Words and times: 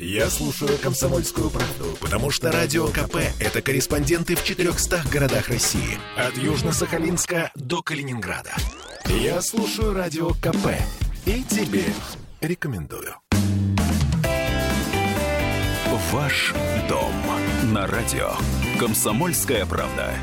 Я 0.00 0.30
слушаю 0.30 0.78
«Комсомольскую 0.78 1.50
правду», 1.50 1.96
потому 2.00 2.30
что 2.30 2.52
«Радио 2.52 2.86
КП»— 2.86 3.16
это 3.40 3.60
корреспонденты 3.60 4.36
в 4.36 4.44
400 4.44 5.02
городах 5.10 5.48
России. 5.48 5.98
От 6.16 6.34
Южно-Сахалинска 6.34 7.50
до 7.56 7.82
Калининграда. 7.82 8.54
Я 9.06 9.42
слушаю 9.42 9.94
«Радио 9.94 10.30
КП» 10.34 10.68
и 11.26 11.42
тебе 11.42 11.82
рекомендую. 12.40 13.16
Ваш 16.12 16.54
дом 16.88 17.12
на 17.72 17.88
радио 17.88 18.30
«Комсомольская 18.78 19.66
правда». 19.66 20.14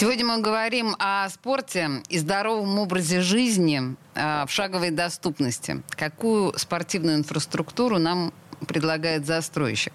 Сегодня 0.00 0.24
мы 0.24 0.40
говорим 0.40 0.96
о 0.98 1.28
спорте 1.28 1.90
и 2.08 2.16
здоровом 2.16 2.78
образе 2.78 3.20
жизни 3.20 3.96
э, 4.14 4.46
в 4.46 4.50
шаговой 4.50 4.92
доступности. 4.92 5.82
Какую 5.90 6.58
спортивную 6.58 7.16
инфраструктуру 7.16 7.98
нам 7.98 8.32
предлагает 8.66 9.26
застройщик? 9.26 9.92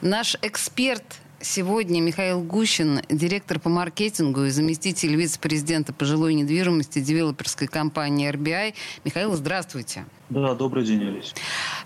Наш 0.00 0.36
эксперт 0.40 1.02
Сегодня 1.40 2.00
Михаил 2.00 2.40
Гущин, 2.40 3.02
директор 3.10 3.60
по 3.60 3.68
маркетингу 3.68 4.44
и 4.44 4.50
заместитель 4.50 5.14
вице-президента 5.14 5.92
по 5.92 6.06
жилой 6.06 6.32
недвижимости 6.32 7.00
девелоперской 7.00 7.68
компании 7.68 8.32
RBI. 8.32 8.74
Михаил, 9.04 9.34
здравствуйте. 9.34 10.06
Да, 10.30 10.54
добрый 10.54 10.86
день, 10.86 11.06
Олесь. 11.06 11.34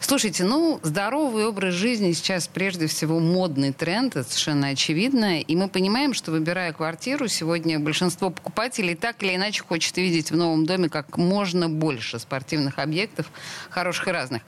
Слушайте, 0.01 0.45
ну, 0.45 0.79
здоровый 0.85 1.47
образ 1.47 1.75
жизни 1.75 2.13
сейчас 2.13 2.47
прежде 2.47 2.87
всего 2.87 3.19
модный 3.19 3.73
тренд, 3.73 4.15
это 4.15 4.29
совершенно 4.29 4.69
очевидно. 4.69 5.41
И 5.41 5.57
мы 5.57 5.69
понимаем, 5.69 6.15
что 6.15 6.31
выбирая 6.31 6.73
квартиру, 6.73 7.27
сегодня 7.27 7.81
большинство 7.81 8.31
покупателей 8.31 8.95
так 8.95 9.21
или 9.23 9.35
иначе 9.35 9.65
хочет 9.65 9.97
видеть 9.97 10.31
в 10.31 10.37
новом 10.37 10.67
доме 10.67 10.89
как 10.89 11.19
можно 11.19 11.69
больше 11.69 12.21
спортивных 12.21 12.79
объектов, 12.79 13.27
хороших 13.71 14.07
и 14.07 14.13
разных. 14.13 14.43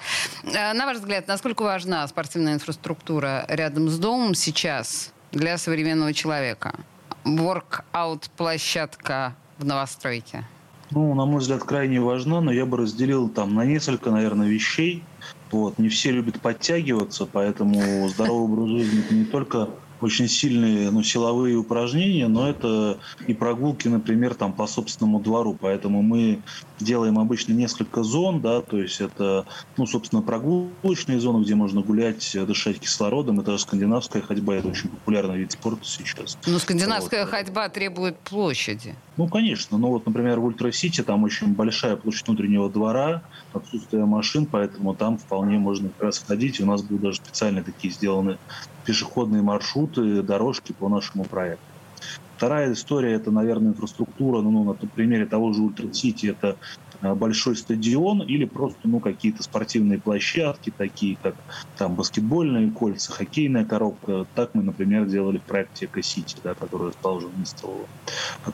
А, 0.45 0.73
на 0.73 0.87
ваш 0.87 0.99
взгляд, 0.99 1.27
насколько 1.27 1.63
важна 1.63 2.07
спортивная 2.07 2.55
инфраструктура 2.55 3.45
рядом 3.49 3.89
с 3.89 3.99
домом 3.99 4.37
сейчас 4.37 5.13
для 5.33 5.59
современного 5.59 6.15
человека? 6.15 6.77
Ворк-аут-площадка 7.25 9.35
в 9.59 9.65
новостройке– 9.65 10.45
ну, 10.91 11.15
на 11.15 11.25
мой 11.25 11.41
взгляд, 11.41 11.63
крайне 11.63 12.01
важна, 12.01 12.41
но 12.41 12.53
я 12.53 12.67
бы 12.67 12.77
разделил 12.77 13.29
там 13.29 13.55
на 13.55 13.65
несколько, 13.65 14.11
наверное, 14.11 14.49
вещей. 14.49 15.05
Вот. 15.51 15.79
Не 15.79 15.89
все 15.89 16.11
любят 16.13 16.41
подтягиваться, 16.41 17.27
поэтому 17.27 18.09
здоровый 18.09 18.45
образ 18.45 18.69
жизни– 18.69 19.01
это 19.05 19.15
не 19.15 19.25
только 19.25 19.69
очень 20.01 20.29
сильные 20.29 20.91
ну, 20.91 21.03
силовые 21.03 21.57
упражнения, 21.57 22.29
но 22.29 22.49
это 22.49 22.99
и 23.27 23.35
прогулки, 23.35 23.89
например, 23.89 24.35
там 24.35 24.53
по 24.53 24.67
собственному 24.67 25.21
двору. 25.21 25.57
Поэтому 25.61 26.03
мы 26.03 26.43
делаем 26.79 27.19
обычно 27.19 27.53
несколько 27.53 28.03
зон, 28.03 28.41
да, 28.41 28.63
то 28.63 28.79
есть 28.79 29.01
это, 29.01 29.47
ну, 29.77 29.87
собственно, 29.87 30.23
прогулочные 30.23 31.21
зоны, 31.21 31.45
где 31.45 31.55
можно 31.55 31.83
гулять, 31.83 32.37
дышать 32.47 32.81
кислородом. 32.81 33.41
Это 33.41 33.57
скандинавская 33.59 34.23
ходьба, 34.23 34.57
это 34.57 34.69
очень 34.69 34.89
популярный 34.89 35.39
вид 35.39 35.53
спорта 35.53 35.85
сейчас. 35.85 36.39
Но 36.47 36.59
скандинавская 36.59 37.25
вот. 37.25 37.31
ходьба 37.31 37.69
требует 37.69 38.19
площади. 38.19 38.95
Ну, 39.21 39.29
конечно. 39.29 39.77
Ну, 39.77 39.89
вот, 39.89 40.07
например, 40.07 40.41
в 40.41 40.47
Ультра-Сити 40.47 41.03
там 41.03 41.25
очень 41.25 41.55
большая 41.55 41.95
площадь 41.95 42.27
внутреннего 42.27 42.71
двора, 42.71 43.23
отсутствие 43.53 44.07
машин, 44.07 44.47
поэтому 44.47 44.95
там 44.95 45.19
вполне 45.19 45.59
можно 45.59 45.91
как 45.91 46.05
раз 46.05 46.25
ходить. 46.27 46.59
У 46.59 46.65
нас 46.65 46.83
будут 46.83 47.03
даже 47.03 47.17
специально 47.19 47.63
такие 47.63 47.93
сделаны 47.93 48.39
пешеходные 48.87 49.43
маршруты, 49.43 50.23
дорожки 50.23 50.73
по 50.73 50.89
нашему 50.89 51.25
проекту. 51.25 51.61
Вторая 52.39 52.73
история– 52.73 53.13
это, 53.17 53.31
наверное, 53.31 53.73
инфраструктура. 53.73 54.41
Ну, 54.41 54.65
на 54.65 54.73
примере 54.73 55.27
того 55.27 55.53
же 55.53 55.61
Ультра-Сити– 55.65 56.25
это 56.29 56.57
большой 57.03 57.57
стадион 57.57 58.23
или 58.23 58.45
просто 58.45 58.81
ну, 58.85 59.01
какие-то 59.01 59.43
спортивные 59.43 59.99
площадки, 59.99 60.73
такие 60.77 61.17
как 61.23 61.35
там 61.77 61.95
баскетбольные 61.95 62.71
кольца, 62.71 63.13
хоккейная 63.13 63.65
коробка. 63.65 64.27
Так 64.35 64.55
мы, 64.55 64.63
например, 64.63 65.07
делали 65.07 65.39
в 65.39 65.43
проекте 65.43 65.87
Эко-Сити, 65.87 66.37
да, 66.43 66.55
который 66.55 66.89
расположен 66.89 67.31
в 67.31 67.39
Мистолово. 67.39 67.87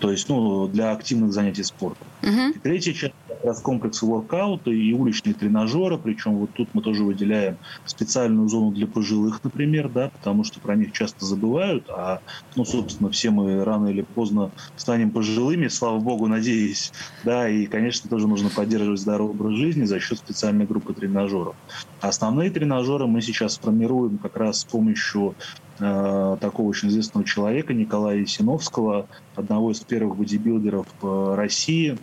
То 0.01 0.11
есть 0.11 0.29
ну, 0.29 0.69
для 0.69 0.93
активных 0.93 1.33
занятий 1.33 1.65
спортом. 1.65 2.07
Uh-huh. 2.23 2.53
И 2.55 2.59
третья 2.59 2.93
часть 2.93 3.15
как 3.29 3.45
раз 3.45 3.61
комплексы 3.61 4.07
воркаута 4.07 4.71
и 4.71 4.93
уличные 4.93 5.35
тренажеры, 5.35 5.99
причем 5.99 6.37
вот 6.37 6.51
тут 6.55 6.69
мы 6.73 6.83
тоже 6.83 7.05
выделяем 7.05 7.57
специальную 7.85 8.49
зону 8.49 8.71
для 8.71 8.87
пожилых, 8.87 9.43
например, 9.45 9.89
да, 9.89 10.11
потому 10.11 10.45
что 10.45 10.61
про 10.61 10.75
них 10.75 10.93
часто 10.93 11.25
забывают, 11.25 11.89
а, 11.89 12.21
ну, 12.55 12.65
собственно, 12.65 13.11
все 13.11 13.31
мы 13.31 13.65
рано 13.65 13.89
или 13.89 14.03
поздно 14.03 14.51
станем 14.77 15.11
пожилыми, 15.11 15.69
слава 15.69 15.99
богу, 15.99 16.27
надеюсь, 16.27 16.93
да, 17.25 17.49
и, 17.49 17.67
конечно, 17.67 18.09
тоже 18.09 18.27
нужно 18.37 18.51
поддерживать 18.51 19.01
здоровый 19.01 19.35
образ 19.35 19.55
жизни 19.55 19.85
за 19.85 19.99
счет 19.99 20.19
специальной 20.19 20.67
группы 20.67 20.93
тренажеров. 20.93 21.57
Основные 22.03 22.51
тренажеры 22.51 23.07
мы 23.07 23.23
сейчас 23.23 23.57
формируем 23.57 24.19
как 24.19 24.37
раз 24.37 24.61
с 24.61 24.65
помощью 24.65 25.35
э, 25.79 26.37
такого 26.39 26.69
очень 26.69 26.89
известного 26.91 27.27
человека 27.27 27.73
Николая 27.73 28.19
Ясиновского, 28.19 29.07
одного 29.35 29.73
из 29.73 29.81
первых 29.81 30.19
бодибилдеров 30.19 30.87
э, 31.03 31.35
России. 31.35 31.97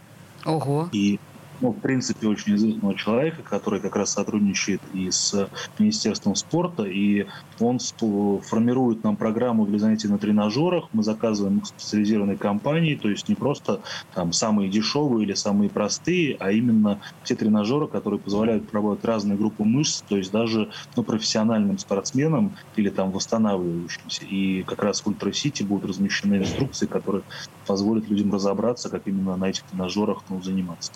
Ого. 0.43 0.89
И 0.91 1.19
ну, 1.63 1.71
в 1.71 1.79
принципе, 1.79 2.27
очень 2.27 2.55
известного 2.55 2.93
человека, 2.97 3.41
который 3.41 3.79
как 3.79 3.95
раз 3.95 4.11
сотрудничает 4.11 4.81
и 4.85 5.09
с 5.09 5.49
Министерством 5.79 6.35
спорта, 6.35 6.83
и 6.83 7.25
он 7.57 7.79
формирует 7.79 9.03
нам 9.03 9.15
программу 9.15 9.65
для 9.65 9.79
занятий 9.79 10.09
на 10.09 10.19
тренажерах. 10.19 10.89
Мы 10.91 11.03
заказываем 11.03 11.59
их 11.59 11.65
специализированной 11.65 12.37
компании, 12.37 12.95
то 12.95 13.07
есть 13.07 13.29
не 13.29 13.35
просто 13.35 13.81
там 14.13 14.33
самые 14.33 14.69
дешевые 14.69 15.25
или 15.25 15.35
самые 15.35 15.69
простые, 15.69 16.35
а 16.37 16.51
именно 16.51 16.99
те 17.23 17.37
тренажеры, 17.37 17.87
которые 17.87 18.19
позволяют 18.19 18.69
проводить 18.69 19.05
разные 19.05 19.37
группы 19.37 19.63
мышц, 19.63 20.03
то 20.03 20.17
есть 20.17 20.33
даже 20.33 20.69
ну, 20.97 21.05
профессиональным 21.05 21.77
спортсменам 21.77 22.55
или 22.75 22.89
там 22.89 23.13
восстанавливающимся. 23.13 24.25
И 24.25 24.63
как 24.63 24.83
раз 24.83 24.99
в 24.99 25.07
Ультра-Сити 25.07 25.63
будут 25.63 25.89
размещены 25.91 26.39
инструкции, 26.39 26.87
которые 26.87 27.23
позволят 27.65 28.09
людям 28.09 28.33
разобраться, 28.33 28.89
как 28.89 29.03
именно 29.05 29.37
на 29.37 29.49
этих 29.49 29.63
тренажерах 29.65 30.23
ну, 30.27 30.41
заниматься. 30.41 30.91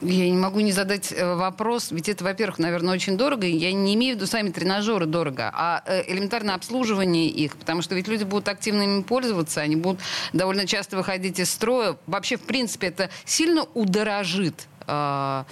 Я 0.00 0.28
не 0.28 0.36
могу 0.36 0.60
не 0.60 0.72
задать 0.72 1.12
э, 1.12 1.34
вопрос, 1.34 1.90
ведь 1.90 2.08
это, 2.08 2.24
во-первых, 2.24 2.58
наверное, 2.58 2.94
очень 2.94 3.16
дорого. 3.16 3.46
Я 3.46 3.72
не 3.72 3.94
имею 3.94 4.14
в 4.14 4.16
виду 4.16 4.26
сами 4.26 4.50
тренажеры 4.50 5.06
дорого, 5.06 5.50
а 5.52 5.82
э, 5.86 6.10
элементарное 6.12 6.54
обслуживание 6.54 7.28
их, 7.28 7.56
потому 7.56 7.82
что 7.82 7.94
ведь 7.94 8.08
люди 8.08 8.24
будут 8.24 8.48
активно 8.48 8.82
ими 8.82 9.02
пользоваться, 9.02 9.60
они 9.60 9.76
будут 9.76 10.00
довольно 10.32 10.66
часто 10.66 10.96
выходить 10.96 11.38
из 11.38 11.50
строя. 11.50 11.96
Вообще, 12.06 12.36
в 12.36 12.42
принципе, 12.42 12.88
это 12.88 13.10
сильно 13.24 13.64
удорожит 13.74 14.66
э, 14.86 15.44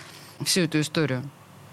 всю 0.45 0.63
эту 0.63 0.81
историю. 0.81 1.23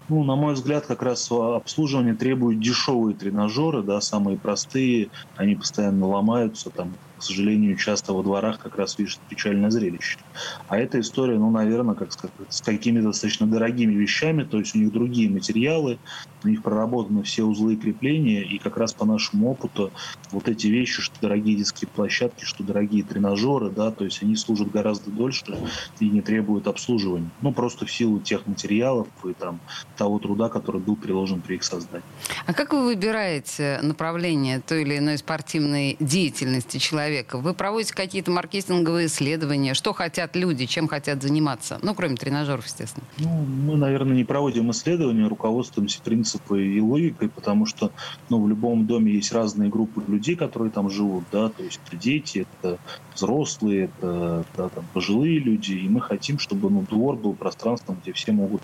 Ну, 0.10 0.24
на 0.24 0.36
мой 0.36 0.54
взгляд, 0.54 0.86
как 0.86 1.04
раз 1.04 1.30
обслуживание 1.32 2.16
требует 2.16 2.62
дешевые 2.62 3.16
тренажеры, 3.16 3.84
да, 3.84 4.00
самые 4.00 4.38
простые, 4.38 5.10
они 5.36 5.56
постоянно 5.56 6.08
ломаются, 6.08 6.70
там 6.70 6.94
к 7.18 7.24
сожалению, 7.24 7.76
часто 7.78 8.14
во 8.14 8.24
дворах 8.24 8.60
как 8.60 8.78
раз 8.78 8.98
видишь 8.98 9.20
печальное 9.30 9.70
зрелище. 9.70 10.18
А 10.68 10.78
эта 10.78 11.00
история, 11.00 11.38
ну, 11.38 11.50
наверное, 11.50 11.96
как 11.96 12.12
сказать, 12.12 12.34
с 12.50 12.62
какими-то 12.62 13.08
достаточно 13.08 13.48
дорогими 13.48 13.94
вещами, 13.94 14.44
то 14.44 14.60
есть 14.60 14.76
у 14.76 14.80
них 14.80 14.92
другие 14.92 15.30
материалы, 15.30 15.98
у 16.44 16.48
них 16.48 16.62
проработаны 16.62 17.24
все 17.24 17.44
узлы 17.44 17.76
крепления, 17.76 18.42
и 18.42 18.58
как 18.58 18.78
раз 18.78 18.94
по 18.94 19.06
нашему 19.06 19.52
опыту 19.52 19.92
вот 20.32 20.48
эти 20.48 20.68
вещи, 20.68 21.02
что 21.02 21.16
дорогие 21.22 21.56
детские 21.56 21.90
площадки, 21.90 22.44
что 22.44 22.64
дорогие 22.64 23.04
тренажеры, 23.04 23.70
да, 23.70 23.92
то 23.92 24.06
есть 24.06 24.22
они 24.22 24.36
служат 24.36 24.72
гораздо 24.72 25.10
дольше 25.10 25.44
и 26.00 26.10
не 26.10 26.22
требуют 26.22 26.68
обслуживания. 26.68 27.30
Ну, 27.42 27.52
просто 27.52 27.86
в 27.86 27.92
силу 27.92 28.20
тех 28.20 28.46
материалов 28.48 29.08
и 29.26 29.34
там 29.34 29.60
того 29.98 30.20
труда, 30.20 30.50
который 30.50 30.82
был 30.82 30.96
приложен 30.96 31.42
при 31.42 31.56
их 31.56 31.64
создании. 31.64 32.06
А 32.46 32.54
как 32.54 32.74
вы 32.74 32.86
выбираете 32.86 33.80
направление 33.82 34.60
той 34.60 34.84
или 34.84 34.98
иной 34.98 35.18
спортивной 35.18 35.98
деятельности 36.00 36.78
человека? 36.78 37.07
Человека? 37.08 37.38
Вы 37.38 37.54
проводите 37.54 37.94
какие-то 37.94 38.32
маркетинговые 38.32 39.08
исследования? 39.08 39.74
Что 39.74 39.94
хотят 39.94 40.36
люди, 40.36 40.66
чем 40.66 40.88
хотят 40.88 41.22
заниматься? 41.22 41.80
Ну, 41.82 41.96
кроме 41.96 42.16
тренажеров, 42.16 42.66
естественно. 42.66 43.06
Ну, 43.18 43.30
мы, 43.30 43.78
наверное, 43.78 44.16
не 44.16 44.24
проводим 44.24 44.72
исследования, 44.72 45.28
руководствуемся 45.28 46.02
принципом 46.02 46.58
и 46.58 46.80
логикой, 46.80 47.30
потому 47.30 47.66
что 47.66 47.92
ну, 48.30 48.44
в 48.44 48.50
любом 48.50 48.86
доме 48.86 49.14
есть 49.14 49.32
разные 49.32 49.70
группы 49.70 50.04
людей, 50.08 50.36
которые 50.36 50.72
там 50.72 50.90
живут, 50.90 51.24
да, 51.32 51.50
то 51.50 51.64
есть 51.64 51.80
это 51.88 51.98
дети, 51.98 52.46
это 52.62 52.78
взрослые, 53.16 53.86
это 53.86 54.46
да, 54.56 54.70
там, 54.70 54.86
пожилые 54.94 55.40
люди, 55.40 55.74
и 55.74 55.90
мы 55.90 56.02
хотим, 56.02 56.40
чтобы 56.40 56.70
ну, 56.70 56.86
двор 56.90 57.16
был 57.16 57.34
пространством, 57.34 57.98
где 58.02 58.14
все 58.14 58.32
могут 58.32 58.62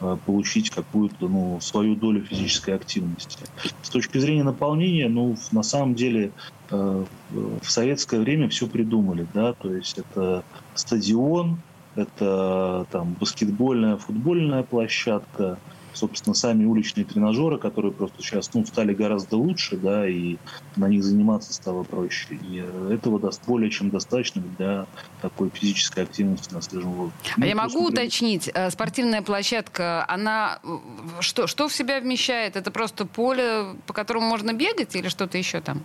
э, 0.00 0.16
получить 0.26 0.70
какую-то 0.70 1.28
ну, 1.28 1.58
свою 1.60 1.96
долю 1.96 2.22
физической 2.22 2.74
активности. 2.74 3.44
С 3.82 3.90
точки 3.90 4.18
зрения 4.18 4.44
наполнения, 4.44 5.08
ну, 5.08 5.36
на 5.52 5.62
самом 5.62 5.94
деле 5.94 6.30
в 6.70 7.70
советское 7.70 8.20
время 8.20 8.48
все 8.48 8.66
придумали, 8.66 9.26
да, 9.34 9.52
то 9.52 9.72
есть 9.72 9.98
это 9.98 10.44
стадион, 10.74 11.58
это 11.94 12.86
там 12.90 13.14
баскетбольная, 13.14 13.96
футбольная 13.96 14.62
площадка, 14.62 15.58
собственно, 15.96 16.34
сами 16.34 16.64
уличные 16.64 17.04
тренажеры, 17.04 17.58
которые 17.58 17.90
просто 17.90 18.22
сейчас 18.22 18.52
ну, 18.54 18.64
стали 18.66 18.94
гораздо 18.94 19.36
лучше, 19.36 19.76
да, 19.76 20.06
и 20.06 20.36
на 20.76 20.88
них 20.88 21.02
заниматься 21.02 21.52
стало 21.52 21.82
проще. 21.84 22.34
И 22.34 22.62
этого 22.90 23.18
даст 23.18 23.42
более 23.46 23.70
чем 23.70 23.90
достаточно 23.90 24.42
для 24.58 24.86
такой 25.22 25.50
физической 25.52 26.04
активности 26.04 26.52
на 26.52 26.60
свежем 26.60 26.92
воздухе. 26.92 27.32
А 27.36 27.40
ну, 27.40 27.46
я 27.46 27.54
могу 27.54 27.82
например... 27.82 28.04
уточнить, 28.04 28.50
э, 28.52 28.70
спортивная 28.70 29.22
площадка, 29.22 30.04
она 30.06 30.60
что, 31.20 31.46
что 31.46 31.68
в 31.68 31.72
себя 31.72 32.00
вмещает? 32.00 32.56
Это 32.56 32.70
просто 32.70 33.06
поле, 33.06 33.74
по 33.86 33.94
которому 33.94 34.26
можно 34.28 34.52
бегать 34.52 34.94
или 34.94 35.08
что-то 35.08 35.38
еще 35.38 35.60
там? 35.60 35.82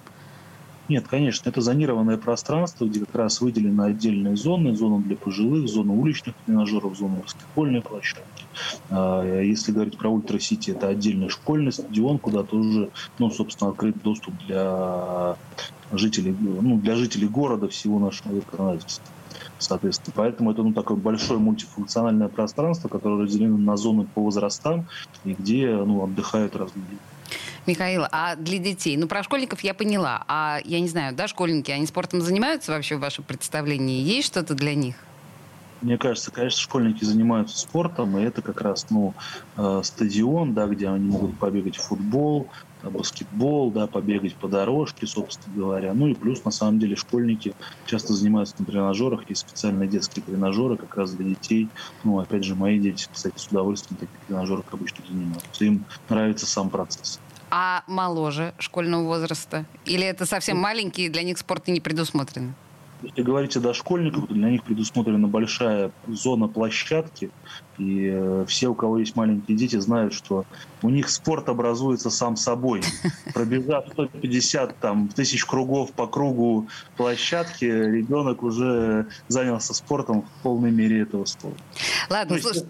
Нет, 0.89 1.07
конечно, 1.07 1.49
это 1.49 1.61
зонированное 1.61 2.17
пространство, 2.17 2.85
где 2.85 2.99
как 3.01 3.15
раз 3.15 3.39
выделены 3.39 3.83
отдельные 3.83 4.35
зоны, 4.35 4.75
зона 4.75 5.01
для 5.01 5.15
пожилых, 5.15 5.67
зона 5.67 5.93
уличных 5.93 6.35
тренажеров, 6.45 6.97
зона 6.97 7.21
баскетбольной 7.21 7.81
площадки. 7.81 8.45
А, 8.89 9.23
если 9.23 9.71
говорить 9.71 9.97
про 9.97 10.09
Ультра-Сити, 10.09 10.71
это 10.71 10.87
отдельный 10.87 11.29
школьный 11.29 11.71
стадион, 11.71 12.19
куда 12.19 12.43
тоже, 12.43 12.89
ну, 13.19 13.29
собственно, 13.29 13.71
открыт 13.71 14.01
доступ 14.01 14.35
для 14.45 15.37
жителей, 15.91 16.35
ну, 16.39 16.77
для 16.77 16.95
жителей 16.95 17.27
города 17.27 17.67
всего 17.67 17.99
нашего 17.99 18.35
законодательства 18.35 19.05
соответственно. 19.57 20.13
Поэтому 20.15 20.51
это 20.51 20.63
ну, 20.63 20.73
такое 20.73 20.97
большое 20.97 21.39
мультифункциональное 21.39 22.27
пространство, 22.27 22.89
которое 22.89 23.23
разделено 23.23 23.57
на 23.57 23.77
зоны 23.77 24.05
по 24.05 24.21
возрастам, 24.21 24.87
и 25.23 25.33
где 25.33 25.75
ну, 25.75 26.03
отдыхают 26.03 26.55
разные 26.55 26.85
люди. 26.85 27.01
Михаил, 27.65 28.05
а 28.11 28.35
для 28.35 28.57
детей? 28.57 28.97
Ну, 28.97 29.07
про 29.07 29.23
школьников 29.23 29.61
я 29.61 29.73
поняла. 29.73 30.23
А 30.27 30.59
я 30.65 30.79
не 30.79 30.87
знаю, 30.87 31.15
да, 31.15 31.27
школьники, 31.27 31.71
они 31.71 31.85
спортом 31.85 32.21
занимаются 32.21 32.71
вообще 32.71 32.97
в 32.97 32.99
вашем 32.99 33.23
представлении? 33.23 34.01
Есть 34.01 34.27
что-то 34.27 34.53
для 34.55 34.75
них? 34.75 34.95
Мне 35.81 35.97
кажется, 35.97 36.31
конечно, 36.31 36.59
школьники 36.59 37.03
занимаются 37.03 37.57
спортом, 37.57 38.17
и 38.17 38.23
это 38.23 38.43
как 38.43 38.61
раз 38.61 38.85
ну, 38.91 39.15
э, 39.57 39.81
стадион, 39.83 40.53
да, 40.53 40.67
где 40.67 40.87
они 40.87 41.09
могут 41.09 41.37
побегать 41.39 41.77
в 41.77 41.81
футбол, 41.81 42.49
баскетбол, 42.89 43.71
да, 43.71 43.87
побегать 43.87 44.35
по 44.35 44.47
дорожке, 44.47 45.07
собственно 45.07 45.55
говоря. 45.55 45.93
Ну 45.93 46.07
и 46.07 46.13
плюс, 46.13 46.43
на 46.43 46.51
самом 46.51 46.79
деле, 46.79 46.95
школьники 46.95 47.53
часто 47.85 48.13
занимаются 48.13 48.55
на 48.59 48.65
тренажерах, 48.65 49.29
есть 49.29 49.41
специальные 49.41 49.87
детские 49.87 50.23
тренажеры 50.23 50.77
как 50.77 50.95
раз 50.97 51.13
для 51.13 51.29
детей. 51.29 51.69
Ну, 52.03 52.19
опять 52.19 52.43
же, 52.43 52.55
мои 52.55 52.79
дети, 52.79 53.07
кстати, 53.11 53.37
с 53.37 53.47
удовольствием 53.47 53.99
таких 53.99 54.19
тренажерах 54.27 54.65
обычно 54.71 55.05
занимаются. 55.07 55.65
Им 55.65 55.85
нравится 56.09 56.45
сам 56.45 56.69
процесс 56.69 57.19
а 57.51 57.83
моложе 57.85 58.53
школьного 58.57 59.03
возраста? 59.03 59.65
Или 59.85 60.05
это 60.05 60.25
совсем 60.25 60.57
маленькие, 60.57 61.09
для 61.09 61.21
них 61.21 61.37
спорт 61.37 61.67
не 61.67 61.81
предусмотрен? 61.81 62.55
Если 63.03 63.21
говорить 63.21 63.55
о 63.57 63.59
дошкольниках, 63.59 64.27
то 64.27 64.33
для 64.33 64.49
них 64.49 64.63
предусмотрена 64.63 65.27
большая 65.27 65.91
зона 66.07 66.47
площадки. 66.47 67.31
И 67.77 68.09
э, 68.13 68.45
все, 68.47 68.67
у 68.67 68.75
кого 68.75 68.99
есть 68.99 69.15
маленькие 69.15 69.57
дети, 69.57 69.77
знают, 69.77 70.13
что 70.13 70.45
у 70.81 70.89
них 70.89 71.09
спорт 71.09 71.49
образуется 71.49 72.09
сам 72.09 72.35
собой. 72.35 72.81
Пробежав 73.33 73.85
150 73.91 74.77
там, 74.77 75.07
тысяч 75.07 75.45
кругов 75.45 75.91
по 75.93 76.07
кругу 76.07 76.67
площадки, 76.97 77.65
ребенок 77.65 78.43
уже 78.43 79.07
занялся 79.27 79.73
спортом 79.73 80.21
в 80.21 80.43
полной 80.43 80.71
мере 80.71 81.01
этого 81.01 81.25
слова. 81.25 81.55
Ладно, 82.09 82.35
ну, 82.35 82.41
слушай. 82.41 82.65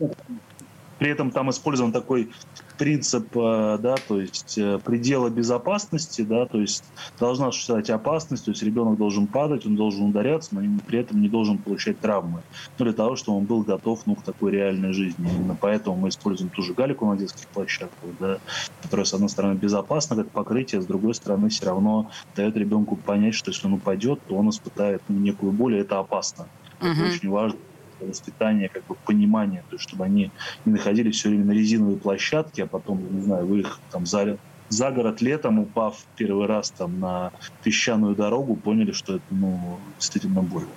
При 1.02 1.10
этом 1.10 1.32
там 1.32 1.50
использован 1.50 1.92
такой 1.92 2.30
принцип, 2.78 3.36
э, 3.36 3.80
да, 3.82 3.96
то 3.96 4.22
есть 4.22 4.56
э, 4.60 4.78
предела 4.78 5.32
безопасности, 5.32 6.22
да, 6.22 6.46
то 6.46 6.62
есть 6.62 6.84
должна 7.20 7.52
существовать 7.52 7.90
опасность, 7.90 8.46
то 8.46 8.52
есть 8.52 8.62
ребенок 8.62 9.00
должен 9.00 9.26
падать, 9.26 9.66
он 9.66 9.76
должен 9.76 10.10
ударяться, 10.10 10.54
но 10.54 10.62
при 10.86 11.00
этом 11.00 11.20
не 11.20 11.28
должен 11.28 11.58
получать 11.58 12.00
травмы, 12.00 12.44
ну, 12.78 12.86
для 12.86 12.94
того, 12.94 13.16
чтобы 13.16 13.40
он 13.40 13.46
был 13.46 13.64
готов, 13.64 14.06
ну, 14.06 14.14
к 14.14 14.22
такой 14.22 14.52
реальной 14.52 14.94
жизни. 14.94 15.28
Именно 15.28 15.58
поэтому 15.60 15.98
мы 15.98 16.10
используем 16.10 16.52
ту 16.52 16.62
же 16.62 16.76
галику 16.76 17.08
на 17.08 17.18
детских 17.18 17.48
площадках, 17.48 18.10
да, 18.20 18.38
которая, 18.84 19.06
с 19.06 19.14
одной 19.16 19.30
стороны, 19.30 19.56
безопасна, 19.56 20.16
как 20.18 20.30
покрытие, 20.30 20.84
с 20.84 20.86
другой 20.86 21.16
стороны, 21.16 21.50
все 21.50 21.66
равно 21.66 22.12
дает 22.36 22.56
ребенку 22.58 22.96
понять, 22.96 23.34
что 23.34 23.50
если 23.50 23.66
он 23.66 23.74
упадет, 23.74 24.20
то 24.28 24.36
он 24.36 24.52
испытает 24.52 25.02
ну, 25.08 25.18
некую 25.18 25.52
боль, 25.52 25.78
и 25.78 25.80
это 25.80 25.98
опасно. 25.98 26.46
Это 26.80 27.06
очень 27.06 27.30
важно 27.30 27.58
воспитание, 28.06 28.70
как 28.70 28.86
бы 28.86 28.96
понимание, 29.06 29.64
то 29.70 29.76
есть 29.76 29.84
чтобы 29.84 30.06
они 30.06 30.34
не 30.66 30.72
находились 30.74 31.18
все 31.18 31.30
время 31.30 31.46
на 31.46 31.52
резиновой 31.52 32.00
площадке, 32.00 32.64
а 32.64 32.68
потом, 32.68 33.14
не 33.14 33.22
знаю, 33.22 33.48
вы 33.48 33.62
их 33.62 33.80
там 33.90 34.06
за, 34.06 34.38
за 34.70 34.92
город 34.92 35.22
летом, 35.22 35.60
упав 35.60 35.98
первый 36.16 36.48
раз 36.48 36.72
там 36.72 37.00
на 37.00 37.32
песчаную 37.62 38.16
дорогу, 38.16 38.58
поняли, 38.58 38.92
что 38.92 39.16
это 39.16 39.26
ну, 39.30 39.94
действительно 39.98 40.44
больно. 40.44 40.76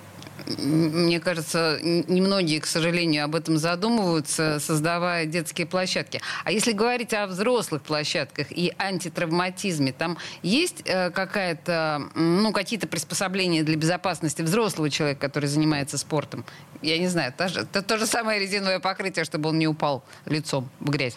Мне 0.57 1.19
кажется, 1.19 1.79
немногие, 1.81 2.61
к 2.61 2.65
сожалению, 2.65 3.25
об 3.25 3.35
этом 3.35 3.57
задумываются, 3.57 4.59
создавая 4.59 5.25
детские 5.25 5.67
площадки. 5.67 6.21
А 6.43 6.51
если 6.51 6.71
говорить 6.71 7.13
о 7.13 7.27
взрослых 7.27 7.81
площадках 7.81 8.51
и 8.51 8.73
антитравматизме, 8.77 9.91
там 9.91 10.17
есть 10.43 10.81
э, 10.85 11.09
какая-то, 11.11 12.09
ну, 12.15 12.51
какие-то 12.51 12.87
приспособления 12.87 13.63
для 13.63 13.75
безопасности 13.75 14.41
взрослого 14.41 14.89
человека, 14.89 15.21
который 15.21 15.47
занимается 15.47 15.97
спортом? 15.97 16.45
Я 16.81 16.97
не 16.99 17.07
знаю, 17.07 17.33
то 17.35 17.81
то 17.81 17.97
же 17.97 18.05
самое 18.05 18.39
резиновое 18.39 18.79
покрытие, 18.79 19.25
чтобы 19.25 19.49
он 19.49 19.57
не 19.57 19.67
упал 19.67 20.03
лицом 20.25 20.69
в 20.79 20.89
грязь. 20.89 21.15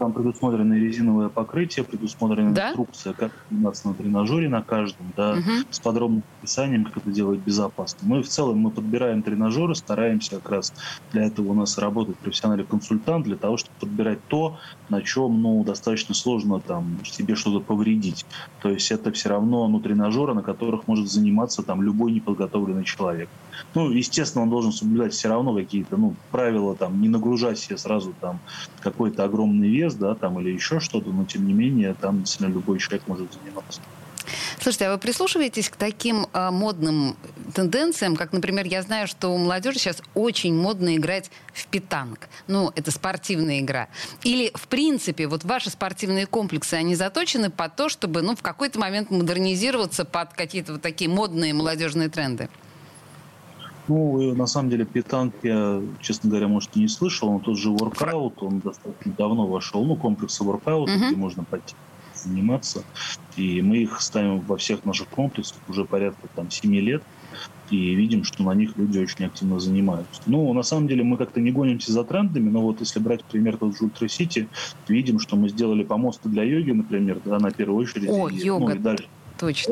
Там 0.00 0.14
предусмотрено 0.14 0.72
резиновое 0.72 1.28
покрытие, 1.28 1.84
предусмотрена 1.84 2.54
да? 2.54 2.70
инструкция, 2.70 3.12
как 3.12 3.32
заниматься 3.50 3.86
на 3.86 3.92
тренажере 3.92 4.48
на 4.48 4.62
каждом, 4.62 5.12
да, 5.14 5.32
угу. 5.32 5.50
с 5.68 5.78
подробным 5.78 6.22
описанием, 6.38 6.86
как 6.86 6.96
это 6.96 7.10
делать 7.10 7.40
безопасно. 7.40 7.98
Мы 8.08 8.22
в 8.22 8.28
целом 8.28 8.60
мы 8.60 8.70
подбираем 8.70 9.22
тренажеры, 9.22 9.74
стараемся 9.74 10.36
как 10.36 10.50
раз 10.52 10.72
для 11.12 11.24
этого 11.26 11.50
у 11.50 11.54
нас 11.54 11.76
работает 11.76 12.16
профессиональный 12.16 12.64
консультант, 12.64 13.26
для 13.26 13.36
того, 13.36 13.58
чтобы 13.58 13.76
подбирать 13.78 14.20
то, 14.28 14.58
на 14.88 15.02
чем 15.02 15.42
ну, 15.42 15.62
достаточно 15.64 16.14
сложно 16.14 16.60
там, 16.60 17.04
себе 17.04 17.34
что-то 17.34 17.60
повредить. 17.60 18.24
То 18.62 18.70
есть 18.70 18.90
это 18.90 19.12
все 19.12 19.28
равно 19.28 19.68
ну, 19.68 19.80
тренажеры, 19.80 20.32
на 20.32 20.42
которых 20.42 20.88
может 20.88 21.10
заниматься 21.10 21.62
там, 21.62 21.82
любой 21.82 22.12
неподготовленный 22.12 22.84
человек. 22.84 23.28
Ну, 23.74 23.90
естественно, 23.90 24.42
он 24.42 24.50
должен 24.50 24.72
соблюдать 24.72 25.12
все 25.12 25.28
равно 25.28 25.54
какие-то 25.54 25.96
ну, 25.96 26.14
правила, 26.30 26.74
там, 26.74 27.00
не 27.00 27.08
нагружать 27.08 27.58
себе 27.58 27.78
сразу 27.78 28.14
там 28.20 28.40
какой-то 28.80 29.24
огромный 29.24 29.68
вес, 29.68 29.94
да, 29.94 30.14
там, 30.14 30.40
или 30.40 30.50
еще 30.50 30.80
что-то, 30.80 31.10
но 31.10 31.24
тем 31.24 31.46
не 31.46 31.52
менее, 31.52 31.94
там 31.94 32.20
действительно 32.20 32.54
любой 32.54 32.78
человек 32.78 33.06
может 33.06 33.32
заниматься. 33.32 33.80
Слушайте, 34.60 34.88
а 34.88 34.92
вы 34.92 34.98
прислушиваетесь 34.98 35.70
к 35.70 35.76
таким 35.76 36.26
э, 36.32 36.50
модным 36.50 37.16
тенденциям, 37.54 38.16
как, 38.16 38.32
например, 38.32 38.66
я 38.66 38.82
знаю, 38.82 39.06
что 39.06 39.28
у 39.28 39.38
молодежи 39.38 39.78
сейчас 39.78 40.02
очень 40.14 40.54
модно 40.54 40.96
играть 40.96 41.30
в 41.52 41.66
питанг. 41.66 42.28
Ну, 42.46 42.70
это 42.74 42.90
спортивная 42.90 43.60
игра. 43.60 43.88
Или, 44.22 44.50
в 44.54 44.68
принципе, 44.68 45.26
вот 45.26 45.44
ваши 45.44 45.70
спортивные 45.70 46.26
комплексы, 46.26 46.74
они 46.74 46.94
заточены 46.94 47.50
под 47.50 47.76
то, 47.76 47.88
чтобы, 47.88 48.22
ну, 48.22 48.36
в 48.36 48.42
какой-то 48.42 48.78
момент 48.78 49.10
модернизироваться 49.10 50.04
под 50.04 50.34
какие-то 50.34 50.74
вот 50.74 50.82
такие 50.82 51.10
модные 51.10 51.54
молодежные 51.54 52.08
тренды? 52.08 52.48
Ну, 53.88 54.34
на 54.34 54.46
самом 54.46 54.70
деле, 54.70 54.84
петанк 54.84 55.34
я, 55.42 55.82
честно 56.00 56.30
говоря, 56.30 56.48
может, 56.48 56.76
и 56.76 56.80
не 56.80 56.88
слышал, 56.88 57.32
но 57.32 57.38
тот 57.40 57.58
же 57.58 57.70
воркаут, 57.70 58.42
он 58.42 58.60
достаточно 58.60 59.12
давно 59.16 59.46
вошел, 59.46 59.84
ну, 59.84 59.96
комплексы 59.96 60.44
воркаута, 60.44 60.92
uh-huh. 60.92 61.08
где 61.08 61.16
можно 61.16 61.44
пойти 61.44 61.74
заниматься. 62.14 62.84
И 63.36 63.62
мы 63.62 63.78
их 63.78 64.00
ставим 64.00 64.40
во 64.40 64.56
всех 64.56 64.84
наших 64.84 65.08
комплексах 65.08 65.58
уже 65.68 65.84
порядка 65.84 66.28
там 66.34 66.50
7 66.50 66.74
лет. 66.76 67.02
И 67.70 67.94
видим, 67.94 68.24
что 68.24 68.42
на 68.42 68.52
них 68.52 68.76
люди 68.76 68.98
очень 68.98 69.26
активно 69.26 69.60
занимаются. 69.60 70.20
Ну, 70.26 70.52
на 70.52 70.64
самом 70.64 70.88
деле, 70.88 71.04
мы 71.04 71.16
как-то 71.16 71.40
не 71.40 71.52
гонимся 71.52 71.92
за 71.92 72.02
трендами, 72.02 72.50
но 72.50 72.62
вот 72.62 72.80
если 72.80 72.98
брать 72.98 73.24
пример 73.24 73.58
тот 73.58 73.78
же 73.78 73.84
Ультра 73.84 74.08
Сити, 74.08 74.48
видим, 74.88 75.20
что 75.20 75.36
мы 75.36 75.48
сделали 75.48 75.84
помосты 75.84 76.28
для 76.28 76.42
йоги, 76.42 76.72
например, 76.72 77.20
да, 77.24 77.38
на 77.38 77.52
первую 77.52 77.84
очередь. 77.84 78.10
О, 78.10 78.28
и, 78.28 78.34
йога, 78.38 78.74
ну, 78.74 78.74
и 78.74 78.78
дальше. 78.78 79.08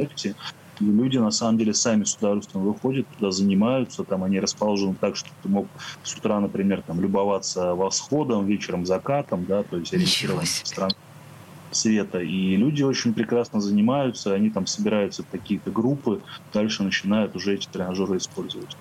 точно. 0.03 0.35
Люди 0.81 1.19
на 1.19 1.31
самом 1.31 1.59
деле 1.59 1.75
сами 1.75 2.05
с 2.05 2.17
удовольствием 2.17 2.65
выходят 2.65 3.07
туда, 3.17 3.31
занимаются, 3.31 4.05
там 4.05 4.25
они 4.25 4.41
расположены 4.41 4.95
так, 5.01 5.17
что 5.17 5.29
ты 5.43 5.49
мог 5.49 5.67
с 6.03 6.15
утра, 6.15 6.41
например, 6.41 6.83
там 6.83 7.01
любоваться 7.01 7.75
восходом, 7.75 8.47
вечером 8.47 8.87
закатом, 8.87 9.45
да, 9.45 9.63
то 9.63 9.77
есть 9.77 9.93
ориентирован 9.93 10.45
в 10.45 10.49
страну 10.49 10.95
света. 11.75 12.21
И 12.21 12.57
люди 12.57 12.83
очень 12.83 13.15
прекрасно 13.15 13.61
занимаются, 13.61 14.35
они 14.35 14.51
там 14.51 14.67
собираются 14.67 15.23
в 15.23 15.29
какие-то 15.29 15.71
группы, 15.71 16.21
дальше 16.53 16.83
начинают 16.83 17.37
уже 17.37 17.55
эти 17.55 17.69
тренажеры 17.69 18.17
использовать. 18.19 18.77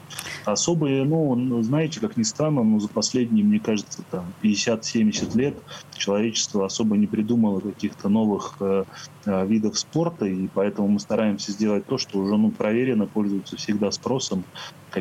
Особые, 0.45 1.03
ну, 1.03 1.61
знаете, 1.63 1.99
как 1.99 2.17
ни 2.17 2.23
странно, 2.23 2.63
но 2.63 2.79
за 2.79 2.87
последние, 2.87 3.43
мне 3.43 3.59
кажется, 3.59 4.03
там 4.11 4.25
50-70 4.41 5.37
лет 5.37 5.55
человечество 5.97 6.65
особо 6.65 6.95
не 6.97 7.07
придумало 7.07 7.59
каких-то 7.59 8.09
новых 8.09 8.55
э, 8.59 8.85
э, 9.25 9.47
видов 9.47 9.77
спорта, 9.77 10.25
и 10.25 10.47
поэтому 10.47 10.87
мы 10.87 10.99
стараемся 10.99 11.51
сделать 11.51 11.85
то, 11.85 11.97
что 11.97 12.19
уже 12.19 12.37
ну, 12.37 12.51
проверено, 12.51 13.07
пользуется 13.07 13.57
всегда 13.57 13.91
спросом. 13.91 14.43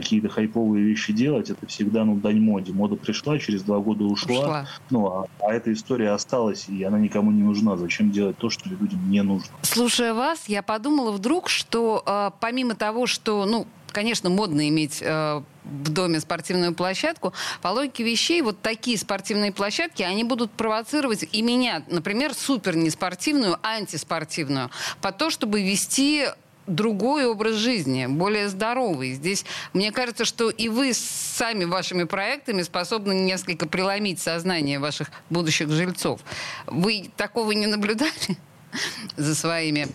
Какие-то 0.01 0.29
хайповые 0.29 0.85
вещи 0.85 1.13
делать, 1.13 1.51
это 1.51 1.67
всегда 1.67 2.05
ну, 2.05 2.17
дань 2.17 2.41
моде. 2.41 2.73
Мода 2.73 2.97
пришла, 2.97 3.39
через 3.39 3.63
два 3.63 3.79
года 3.79 4.05
ушла, 4.05 4.39
ушла. 4.39 4.69
Ну, 4.91 5.07
а, 5.07 5.27
а 5.41 5.53
эта 5.53 5.73
история 5.73 6.11
осталась, 6.11 6.69
и 6.69 6.83
она 6.85 6.99
никому 6.99 7.31
не 7.31 7.43
нужна. 7.43 7.77
Зачем 7.77 8.11
делать 8.11 8.37
то, 8.39 8.51
что 8.51 8.69
людям 8.69 9.11
не 9.11 9.23
нужно? 9.23 9.49
Слушая 9.63 10.15
вас, 10.15 10.49
я 10.49 10.63
подумала 10.63 11.13
вдруг, 11.13 11.49
что 11.49 12.03
э, 12.07 12.31
помимо 12.41 12.75
того, 12.75 13.07
что, 13.07 13.47
ну, 13.47 13.67
конечно, 13.97 14.29
модно 14.29 14.69
иметь 14.69 14.99
э, 15.01 15.43
в 15.65 15.89
доме 15.89 16.21
спортивную 16.21 16.75
площадку, 16.75 17.33
по 17.63 17.69
логике 17.69 18.05
вещей 18.05 18.43
вот 18.43 18.61
такие 18.61 18.99
спортивные 18.99 19.53
площадки, 19.53 20.03
они 20.03 20.23
будут 20.23 20.51
провоцировать 20.51 21.27
и 21.33 21.41
меня, 21.41 21.83
например, 21.89 22.35
супер 22.35 22.77
неспортивную, 22.77 23.57
антиспортивную, 23.63 24.71
по 25.01 25.13
то, 25.13 25.31
чтобы 25.31 25.63
вести 25.63 26.27
другой 26.67 27.27
образ 27.27 27.57
жизни, 27.57 28.07
более 28.07 28.49
здоровый. 28.49 29.13
Здесь, 29.13 29.45
мне 29.73 29.93
кажется, 29.93 30.25
что 30.25 30.51
и 30.51 30.69
вы 30.69 30.93
сами 30.95 31.65
вашими 31.65 32.05
проектами 32.05 32.63
способны 32.63 33.13
несколько 33.13 33.67
преломить 33.67 34.21
сознание 34.21 34.79
ваших 34.79 35.11
будущих 35.31 35.71
жильцов. 35.71 36.21
Вы 36.67 37.11
такого 37.17 37.53
не 37.53 37.67
наблюдали 37.67 38.39
за 39.17 39.35
своими 39.35 39.89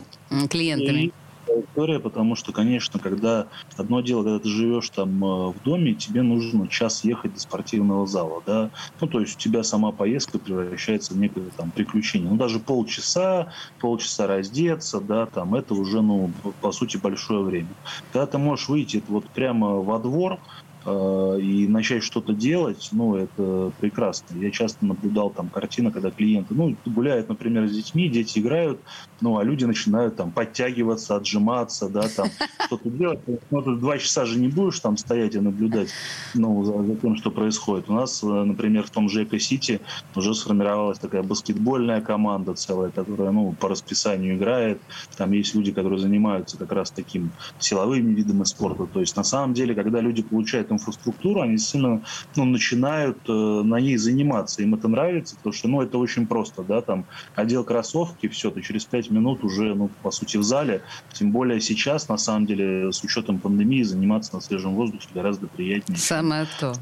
клиентами? 0.50 1.12
История, 1.48 2.00
потому 2.00 2.36
что, 2.36 2.52
конечно, 2.52 3.00
когда 3.00 3.48
одно 3.78 4.02
дело, 4.02 4.24
когда 4.24 4.40
ты 4.40 4.50
живешь 4.50 4.90
там 4.90 5.24
э, 5.24 5.52
в 5.52 5.56
доме, 5.64 5.94
тебе 5.94 6.22
нужно 6.22 6.68
час 6.68 7.04
ехать 7.04 7.34
до 7.34 7.40
спортивного 7.40 8.08
зала, 8.08 8.42
да, 8.46 8.70
ну, 9.00 9.08
то 9.08 9.20
есть 9.20 9.36
у 9.36 9.40
тебя 9.40 9.64
сама 9.64 9.92
поездка 9.92 10.40
превращается 10.40 11.14
в 11.14 11.18
некое 11.18 11.46
там 11.58 11.72
приключение. 11.72 12.30
Ну, 12.30 12.38
даже 12.38 12.60
полчаса, 12.60 13.52
полчаса 13.80 14.28
раздеться, 14.28 15.00
да, 15.00 15.26
там, 15.26 15.56
это 15.56 15.74
уже, 15.74 16.02
ну, 16.02 16.32
по 16.62 16.72
сути, 16.72 16.98
большое 16.98 17.44
время. 17.44 17.70
Когда 18.12 18.26
ты 18.28 18.38
можешь 18.38 18.70
выйти 18.70 19.04
вот 19.08 19.26
прямо 19.26 19.82
во 19.82 20.00
двор, 20.00 20.40
и 20.86 21.68
начать 21.68 22.04
что-то 22.04 22.34
делать, 22.34 22.90
ну, 22.92 23.16
это 23.16 23.72
прекрасно. 23.80 24.38
Я 24.40 24.50
часто 24.52 24.86
наблюдал 24.86 25.30
там 25.30 25.50
картины, 25.50 25.92
когда 25.92 26.10
клиенты, 26.10 26.56
ну, 26.56 26.76
гуляют, 26.86 27.30
например, 27.30 27.68
с 27.68 27.72
детьми, 27.72 28.10
дети 28.10 28.40
играют, 28.40 28.80
ну, 29.22 29.38
а 29.38 29.44
люди 29.44 29.66
начинают 29.66 30.16
там 30.16 30.32
подтягиваться, 30.32 31.16
отжиматься, 31.16 31.88
да, 31.88 32.08
там 32.16 32.30
что-то 32.66 32.90
делать. 32.90 33.20
Ну, 33.52 33.62
ты 33.62 33.76
два 33.76 33.98
часа 33.98 34.26
же 34.26 34.40
не 34.40 34.48
будешь 34.48 34.80
там 34.80 34.98
стоять 34.98 35.36
и 35.36 35.40
наблюдать, 35.40 35.90
ну, 36.34 36.64
за, 36.64 36.84
за 36.84 36.96
тем, 36.96 37.16
что 37.16 37.30
происходит. 37.30 37.90
У 37.90 37.94
нас, 37.94 38.24
э, 38.24 38.28
например, 38.28 38.84
в 38.84 38.90
том 38.90 39.08
же 39.08 39.24
Эко-Сити 39.24 39.82
уже 40.16 40.34
сформировалась 40.34 40.98
такая 40.98 41.22
баскетбольная 41.22 42.02
команда 42.02 42.56
целая, 42.56 42.90
которая, 42.90 43.32
ну, 43.32 43.54
по 43.60 43.70
расписанию 43.70 44.36
играет. 44.36 44.82
Там 45.16 45.32
есть 45.32 45.54
люди, 45.54 45.72
которые 45.72 46.00
занимаются 46.00 46.58
как 46.58 46.72
раз 46.72 46.90
таким 46.90 47.32
силовыми 47.60 48.14
видами 48.14 48.44
спорта. 48.46 48.88
То 48.88 49.00
есть, 49.00 49.16
на 49.16 49.24
самом 49.24 49.54
деле, 49.54 49.76
когда 49.76 50.02
люди 50.02 50.24
получают 50.24 50.71
инфраструктуру, 50.72 51.42
они 51.42 51.58
сильно 51.58 52.02
ну, 52.36 52.46
начинают 52.46 53.18
э, 53.28 53.32
на 53.32 53.80
ней 53.80 53.98
заниматься. 53.98 54.62
Им 54.62 54.76
это 54.76 54.88
нравится, 54.88 55.36
потому 55.36 55.54
что 55.54 55.68
ну, 55.68 55.82
это 55.82 55.98
очень 55.98 56.28
просто. 56.28 56.64
Да, 56.64 56.82
там, 56.82 57.06
одел 57.36 57.64
кроссовки, 57.64 58.28
все, 58.28 58.52
ты 58.52 58.62
через 58.62 58.86
пять 58.86 59.10
минут 59.10 59.44
уже, 59.44 59.74
ну, 59.76 59.90
по 60.02 60.12
сути, 60.12 60.38
в 60.38 60.44
зале. 60.44 60.82
Тем 61.14 61.32
более 61.32 61.62
сейчас, 61.62 62.10
на 62.10 62.18
самом 62.18 62.46
деле, 62.46 62.92
с 62.92 63.04
учетом 63.04 63.40
пандемии, 63.40 63.84
заниматься 63.84 64.36
на 64.36 64.42
свежем 64.42 64.76
воздухе 64.76 65.08
гораздо 65.14 65.48
приятнее. 65.48 65.98
Самое 65.98 66.48
то. 66.60 66.74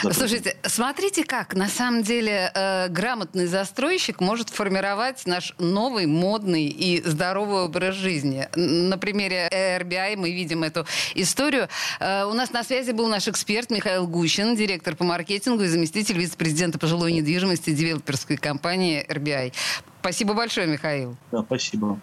Слушайте, 0.00 0.56
смотрите 0.62 1.24
как, 1.24 1.54
на 1.54 1.68
самом 1.68 2.02
деле, 2.02 2.50
э, 2.54 2.88
грамотный 2.88 3.46
застройщик 3.46 4.20
может 4.20 4.50
формировать 4.50 5.26
наш 5.26 5.54
новый, 5.58 6.06
модный 6.06 6.66
и 6.66 7.02
здоровый 7.04 7.62
образ 7.64 7.94
жизни. 7.94 8.48
На 8.54 8.98
примере 8.98 9.48
RBI 9.50 10.16
мы 10.16 10.30
видим 10.32 10.62
эту 10.62 10.86
историю. 11.14 11.68
Э, 12.00 12.24
у 12.24 12.34
нас 12.34 12.52
на 12.52 12.62
связи 12.62 12.92
был 12.92 13.08
наш 13.08 13.28
эксперт 13.28 13.70
Михаил 13.70 14.06
Гущин, 14.06 14.56
директор 14.56 14.94
по 14.94 15.04
маркетингу 15.04 15.62
и 15.62 15.68
заместитель 15.68 16.18
вице-президента 16.18 16.78
по 16.78 16.86
жилой 16.86 17.12
недвижимости 17.12 17.70
девелоперской 17.70 18.36
компании 18.36 19.04
RBI. 19.08 19.52
Спасибо 20.00 20.34
большое, 20.34 20.66
Михаил. 20.66 21.16
Да, 21.32 21.42
спасибо. 21.42 21.98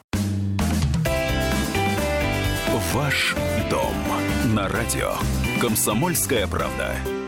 Ваш 2.93 3.35
дом 3.69 3.93
на 4.53 4.67
радио. 4.67 5.13
Комсомольская 5.61 6.45
правда. 6.45 7.20